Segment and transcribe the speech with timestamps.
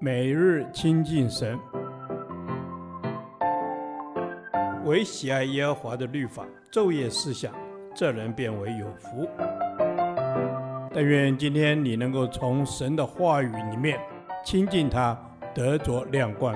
[0.00, 1.58] 每日亲近神，
[4.84, 7.54] 唯喜爱耶和华的律法，昼夜思想，
[7.94, 9.28] 这人便为有福。
[10.92, 13.98] 但愿今天你能够从神的话语里面
[14.44, 15.18] 亲近他，
[15.54, 16.54] 得着亮光。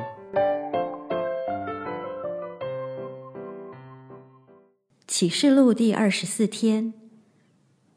[5.07, 6.93] 启示录第二十四天，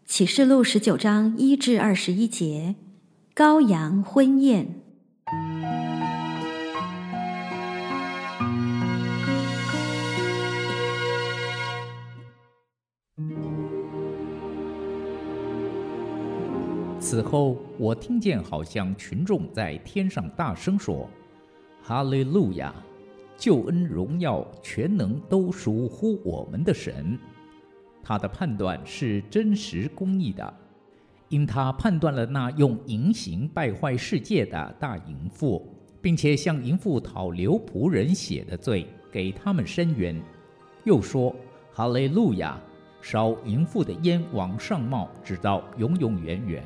[0.06, 2.76] 启示录十九章一至二十一节，
[3.36, 4.81] 羔羊婚宴。
[17.02, 21.10] 此后，我听见好像群众在天上大声说
[21.82, 22.72] ：“哈利路亚！
[23.36, 27.18] 救恩、荣耀、全能都属乎我们的神。
[28.04, 30.54] 他的判断是真实公义的，
[31.28, 35.68] 因他判断了那用淫行败坏世界的大淫妇，
[36.04, 40.22] 并且向淫妇讨流仆人血的罪，给他们伸冤。
[40.84, 41.36] 又说：
[41.74, 42.62] 哈利路亚！
[43.02, 46.64] 烧淫妇的烟往上冒，直到永永远远。”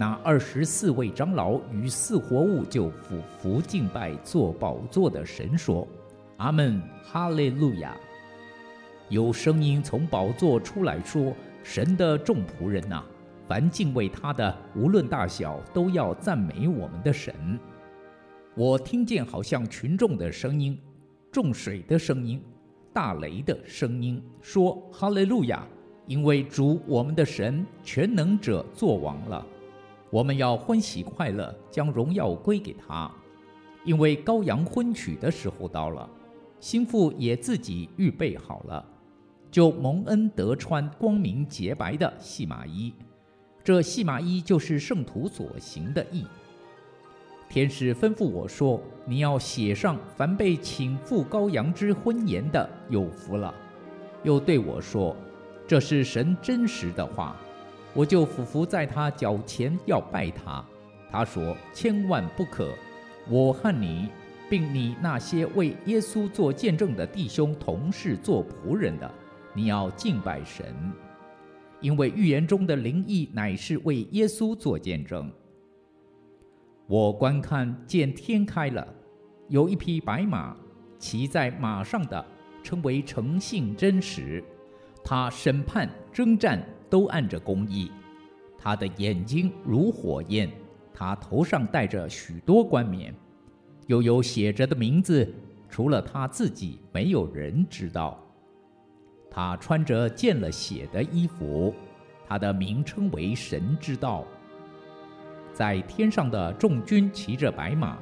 [0.00, 5.84] 那二十四位长老与四活物就俯伏敬拜坐宝座的神说
[6.38, 7.96] ：“阿门，哈利路亚！”
[9.10, 13.02] 有声音从宝座出来说：“神的众仆人呐，
[13.48, 17.34] 凡敬畏他的，无论大小，都要赞美我们的神。”
[18.54, 20.78] 我听见好像群众的声音、
[21.32, 22.40] 众水的声音、
[22.92, 25.66] 大雷的声音，说：“哈利路亚！
[26.06, 29.44] 因为主我们的神全能者作王了。”
[30.10, 33.10] 我们要欢喜快乐，将荣耀归给他，
[33.84, 36.08] 因为羔羊婚娶的时候到了，
[36.60, 38.84] 心腹也自己预备好了，
[39.50, 42.92] 就蒙恩得穿光明洁白的细麻衣，
[43.62, 46.24] 这细麻衣就是圣徒所行的义。
[47.48, 53.54] 天使吩咐我说：“你要写上，凡被请赴羔羊之婚筵的，有福了。”
[54.22, 55.16] 又对我说
[55.66, 57.36] ：“这是神真实的话。”
[57.98, 60.64] 我就俯伏在他脚前要拜他。
[61.10, 62.72] 他说：“千万不可！
[63.28, 64.08] 我和你，
[64.48, 69.10] 并你那些为耶稣做见证的弟兄同事做仆人的，
[69.52, 70.72] 你要敬拜神，
[71.80, 75.28] 因为预言中的灵异乃是为耶稣做见证。”
[76.86, 78.86] 我观看见天开了，
[79.48, 80.56] 有一匹白马，
[81.00, 82.24] 骑在马上的
[82.62, 84.40] 称为诚信真实，
[85.02, 86.64] 他审判征战。
[86.90, 87.90] 都按着工艺，
[88.56, 90.50] 他的眼睛如火焰，
[90.92, 93.14] 他头上戴着许多冠冕，
[93.86, 95.32] 又有写着的名字，
[95.68, 98.18] 除了他自己，没有人知道。
[99.30, 101.74] 他穿着见了血的衣服，
[102.26, 104.24] 他的名称为神之道。
[105.52, 107.98] 在天上的众军骑着白马，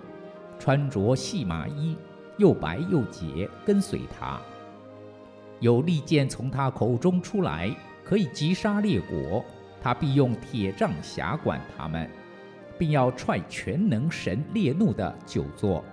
[0.58, 1.96] 穿着细麻衣，
[2.38, 4.40] 又白又洁，跟随他。
[5.60, 7.74] 有利剑从他口中出来。
[8.08, 9.44] 可以击杀列国，
[9.82, 12.08] 他必用铁杖辖管他们，
[12.78, 15.84] 并要踹全能神烈怒的九座。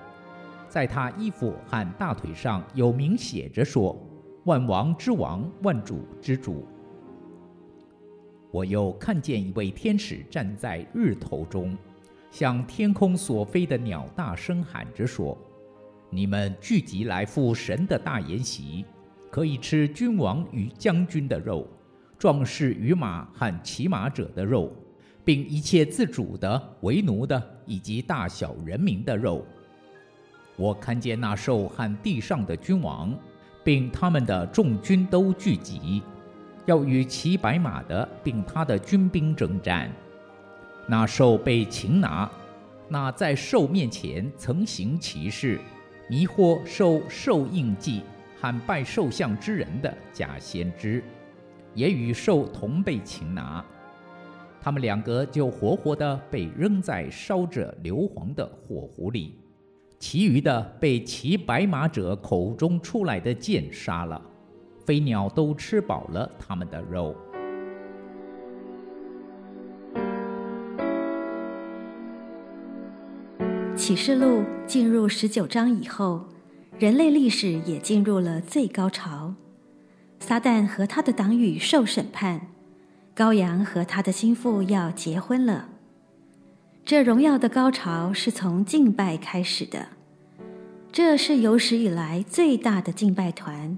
[0.69, 3.99] 在他衣服和大腿上有名写着说
[4.45, 6.67] ：“万王之王，万主之主。”
[8.51, 11.75] 我又看见一位天使站在日头中，
[12.29, 15.35] 向天空所飞的鸟大声喊着说
[16.11, 18.85] ：“你们聚集来赴神的大筵席，
[19.31, 21.67] 可以吃君王与将军的肉。”
[22.23, 24.73] 壮士与马和骑马者的肉，
[25.25, 29.45] 并一切自主的、为奴的，以及大小人民的肉。
[30.55, 33.13] 我看见那兽和地上的君王，
[33.61, 36.01] 并他们的众军都聚集，
[36.65, 39.91] 要与骑白马的，并他的军兵征战。
[40.87, 42.31] 那兽被擒拿，
[42.87, 45.59] 那在兽面前曾行奇事，
[46.07, 48.01] 迷惑受兽印记
[48.39, 51.03] 和拜兽像之人的假先知。
[51.75, 53.63] 也与兽同被擒拿，
[54.61, 59.37] 他们两个就活活的被扔在烧着硫磺的火湖里，
[59.99, 64.21] 其余的被骑白马者口中出来的箭杀了，
[64.85, 67.15] 飞鸟都吃饱了他们的肉。
[73.75, 76.25] 启示录进入十九章以后，
[76.79, 79.33] 人类历史也进入了最高潮。
[80.25, 82.47] 撒旦和他的党羽受审判，
[83.13, 85.67] 羔羊和他的心腹要结婚了。
[86.85, 89.87] 这荣耀的高潮是从敬拜开始的，
[90.93, 93.77] 这是有史以来最大的敬拜团。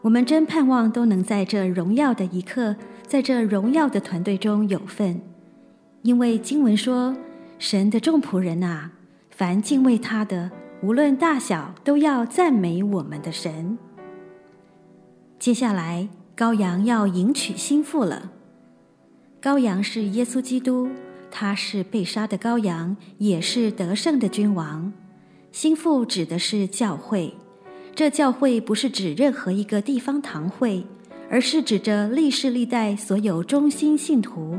[0.00, 2.74] 我们真盼望都能在这荣耀的一刻，
[3.06, 5.20] 在这荣耀的团队中有份，
[6.00, 7.14] 因为经文说，
[7.58, 8.92] 神的众仆人啊，
[9.28, 10.50] 凡敬畏他的，
[10.80, 13.76] 无论大小，都要赞美我们的神。
[15.38, 18.32] 接下来，羔羊要迎娶新妇了。
[19.40, 20.88] 羔羊是耶稣基督，
[21.30, 24.92] 他是被杀的羔羊，也是得胜的君王。
[25.52, 27.32] 新妇指的是教会，
[27.94, 30.84] 这教会不是指任何一个地方堂会，
[31.30, 34.56] 而是指着历世历代所有忠心信徒。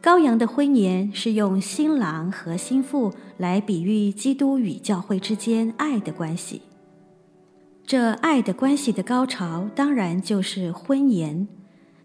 [0.00, 6.62] 羔羊的婚筵是用新郎和新妇来比喻基督与教会之间爱的关系。
[7.88, 11.48] 这爱的关系的高潮当然就是婚宴，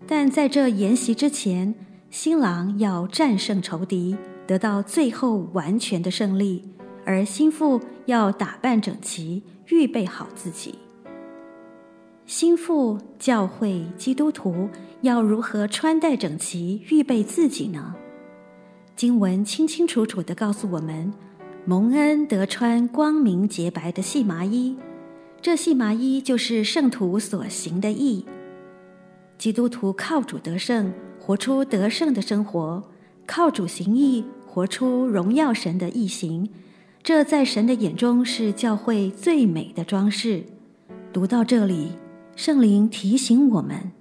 [0.07, 1.75] 但在这筵席之前，
[2.09, 4.15] 新郎要战胜仇敌，
[4.47, 6.63] 得到最后完全的胜利，
[7.03, 10.75] 而新妇要打扮整齐，预备好自己。
[12.25, 14.69] 新妇、教会、基督徒
[15.01, 17.94] 要如何穿戴整齐、预备自己呢？
[18.95, 21.13] 经文清清楚楚地告诉我们：
[21.65, 24.77] 蒙恩得穿光明洁白的细麻衣，
[25.43, 28.23] 这细麻衣就是圣徒所行的义。
[29.37, 32.81] 基督徒靠主得胜，活出得胜的生活；
[33.27, 36.49] 靠主行义，活出荣耀神的义行。
[37.03, 40.45] 这在神的眼中是教会最美的装饰。
[41.11, 41.91] 读到这里。
[42.37, 43.91] 圣灵提醒我们：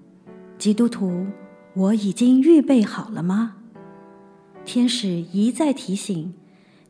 [0.57, 1.27] 基督徒，
[1.75, 3.57] 我已经预备好了吗？
[4.65, 6.33] 天使一再提醒，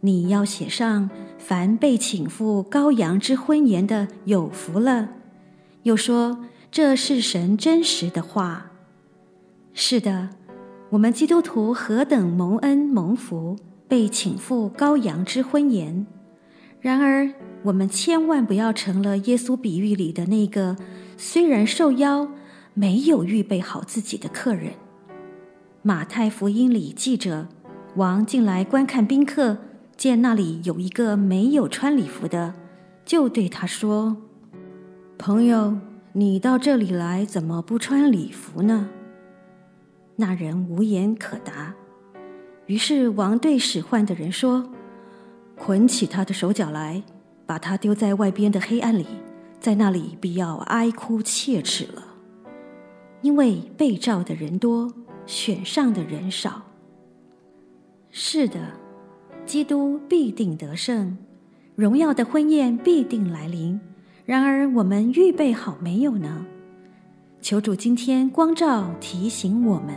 [0.05, 1.09] 你要写上
[1.39, 5.09] “凡被请赴羔羊之婚筵的，有福了。”
[5.85, 8.73] 又说这是神真实的话。
[9.73, 10.31] 是的，
[10.91, 13.57] 我们基督徒何等蒙恩蒙福，
[13.87, 16.05] 被请赴羔羊之婚筵。
[16.81, 17.33] 然而，
[17.63, 20.77] 我们千万不要成了耶稣比喻里的那个。
[21.17, 22.29] 虽然受邀，
[22.75, 24.73] 没有预备好自己的客人。
[25.83, 27.47] 马太福音里记着，
[27.95, 29.59] 王进来观看宾客，
[30.03, 32.55] 见那里有一个没有穿礼服的，
[33.05, 34.17] 就对他说
[35.17, 35.79] ：“朋友，
[36.15, 38.89] 你到这里来，怎么不穿礼服呢？”
[40.19, 41.73] 那人无言可答。
[42.67, 44.73] 于是王对使唤的人说
[45.57, 47.01] ：“捆起他的手脚来，
[47.47, 49.07] 把他丢在外边的黑暗里。”
[49.61, 52.03] 在那里必要哀哭切齿了，
[53.21, 54.93] 因为被召的人多，
[55.27, 56.63] 选上的人少。
[58.11, 58.59] 是的，
[59.53, 61.15] 基督必定得胜，
[61.77, 63.79] 荣耀的婚宴必定来临。
[64.25, 66.47] 然而，我们预备好没有呢？
[67.43, 69.95] 求主今天光照提醒我们。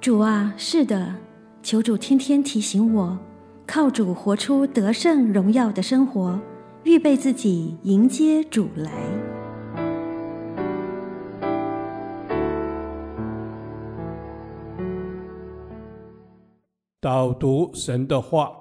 [0.00, 1.16] 主啊，是的，
[1.62, 3.18] 求主天天提醒我，
[3.66, 6.40] 靠主活出得胜荣耀的生活。
[6.84, 9.19] 预备自己迎接主来。
[17.02, 18.52] 导读神的话，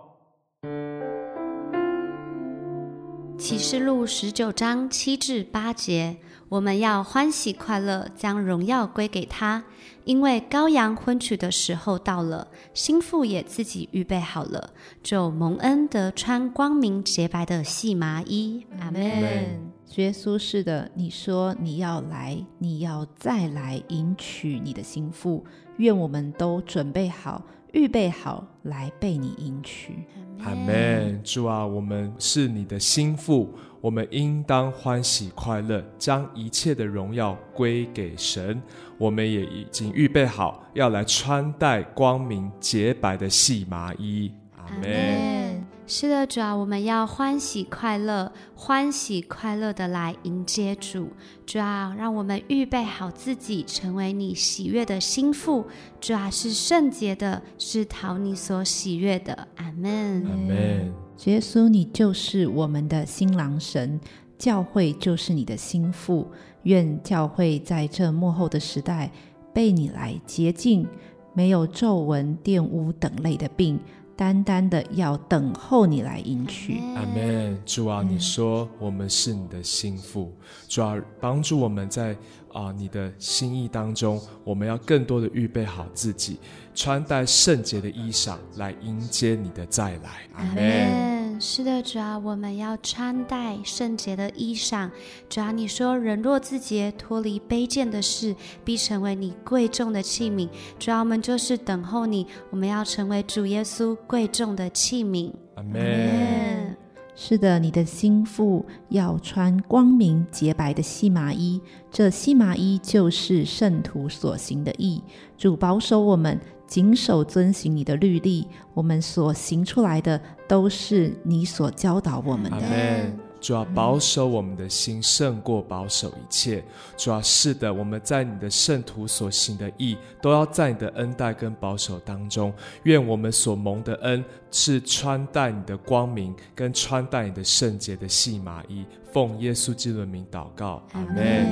[3.38, 6.16] 启示录十九章七至八节。
[6.48, 9.66] 我们要欢喜快乐，将荣耀归给他，
[10.06, 14.70] 因为羔羊婚娶的时候到了，心腹也自己预备好了，
[15.04, 18.66] 就蒙恩得穿光明洁白的细麻衣。
[18.80, 19.70] 阿门。
[19.98, 25.44] 耶稣是的，你说你要来，你要再来迎娶你的心腹，
[25.76, 27.44] 愿我们都准备好。
[27.74, 29.94] 预备好来被你迎娶，
[30.40, 31.22] 阿门。
[31.24, 38.60] 主啊，我们是你的心腹，我们应当欢喜快乐，将一切的荣耀归给神。
[38.98, 45.49] 我们也已经预备好要来穿戴光明洁白的细麻衣，阿门。
[45.92, 51.10] 是的，主啊，我们要欢喜快乐，欢喜快乐的来迎接主。
[51.48, 55.66] 主啊，让我们预备好自己，成为你喜悦的心腹。
[56.00, 59.48] 主啊，是圣洁的，是讨你所喜悦的。
[59.56, 60.24] 阿门。
[60.28, 60.94] 阿门。
[61.26, 64.00] 耶稣，你就是我们的新郎神，
[64.38, 66.28] 教会就是你的心腹。
[66.64, 69.12] 愿教会在这幕后的时代
[69.52, 70.88] 被你来洁净，
[71.34, 73.80] 没有皱纹、玷污等类的病。
[74.20, 77.58] 单单的要等候你来迎娶，阿门。
[77.66, 80.30] 主啊，你说我们是你的心腹，
[80.68, 82.12] 主啊，帮助我们在
[82.52, 86.38] 啊、呃、你的心意当中，我们要更多的预备好自己，
[86.76, 91.19] 穿戴圣洁的衣裳来迎接你的再来，阿门。
[91.42, 94.92] 是的，主啊，我们要穿戴圣洁的衣裳。
[95.30, 100.50] 主啊，你说人若自洁，脱离卑贱的事，必成为你贵重的器皿。
[100.78, 105.32] 主啊，我们就是等候你，我们要成为主耶稣贵重的器皿。
[105.56, 106.76] 阿门。
[107.16, 115.02] 是的，你的心腹要穿光明洁白的细麻衣，这细麻衣就是圣徒所行的义。
[115.38, 116.38] 主保守我们。
[116.70, 123.12] 谨守遵行你的律例，我们所行出来的都是你所教导我们的。
[123.42, 126.62] 主要保守我们的心胜过保守一切。
[126.98, 132.54] 主要是的，我们在你的圣徒所行的义，都要在你的恩待跟保守当中。
[132.84, 138.86] 愿我们所蒙的恩是穿戴你的光明，跟穿戴你的圣洁的细麻衣。
[139.12, 141.48] 奉耶稣基督的名祷告，阿门。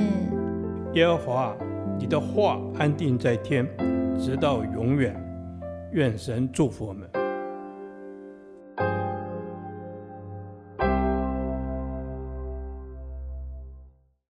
[0.92, 1.56] 耶和华，
[1.98, 3.66] 你的话安定在天，
[4.18, 5.14] 直到永远。
[5.92, 7.17] 愿神祝福我们。